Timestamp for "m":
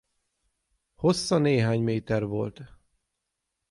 1.89-2.03